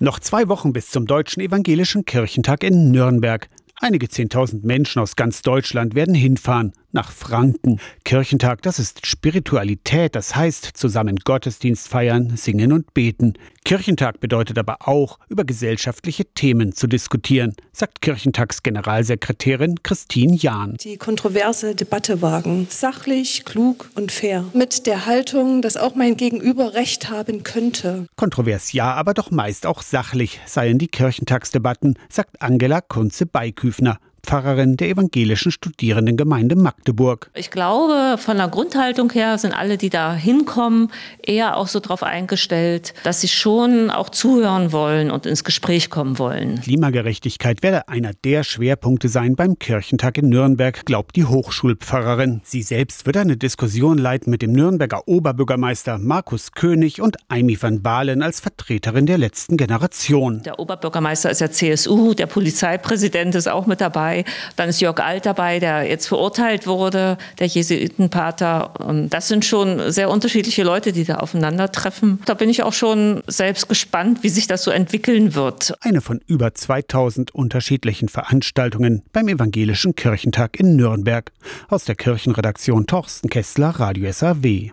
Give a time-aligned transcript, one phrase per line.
[0.00, 3.48] Noch zwei Wochen bis zum Deutschen Evangelischen Kirchentag in Nürnberg.
[3.80, 7.80] Einige Zehntausend Menschen aus ganz Deutschland werden hinfahren nach Franken.
[8.04, 13.34] Kirchentag, das ist Spiritualität, das heißt zusammen Gottesdienst feiern, singen und beten.
[13.64, 20.76] Kirchentag bedeutet aber auch, über gesellschaftliche Themen zu diskutieren, sagt Kirchentagsgeneralsekretärin Christine Jahn.
[20.80, 26.72] Die kontroverse Debatte wagen, sachlich, klug und fair, mit der Haltung, dass auch mein Gegenüber
[26.72, 28.06] Recht haben könnte.
[28.16, 33.98] Kontrovers ja, aber doch meist auch sachlich seien die Kirchentagsdebatten, sagt Angela Kunze-Beiküfner.
[34.22, 37.30] Pfarrerin der evangelischen Studierendengemeinde Magdeburg.
[37.34, 40.90] Ich glaube, von der Grundhaltung her sind alle, die da hinkommen,
[41.22, 46.18] eher auch so darauf eingestellt, dass sie schon auch zuhören wollen und ins Gespräch kommen
[46.18, 46.60] wollen.
[46.60, 52.40] Klimagerechtigkeit werde einer der Schwerpunkte sein beim Kirchentag in Nürnberg, glaubt die Hochschulpfarrerin.
[52.44, 57.82] Sie selbst wird eine Diskussion leiten mit dem Nürnberger Oberbürgermeister Markus König und Aimi van
[57.82, 60.42] Balen als Vertreterin der letzten Generation.
[60.44, 64.07] Der Oberbürgermeister ist ja CSU, der Polizeipräsident ist auch mit dabei.
[64.56, 68.72] Dann ist Jörg Alt dabei, der jetzt verurteilt wurde, der Jesuitenpater.
[69.08, 72.20] Das sind schon sehr unterschiedliche Leute, die da aufeinandertreffen.
[72.24, 75.74] Da bin ich auch schon selbst gespannt, wie sich das so entwickeln wird.
[75.80, 81.30] Eine von über 2000 unterschiedlichen Veranstaltungen beim Evangelischen Kirchentag in Nürnberg.
[81.68, 84.72] Aus der Kirchenredaktion Torsten Kessler, Radio SAW.